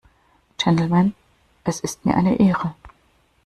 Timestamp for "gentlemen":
0.57-1.13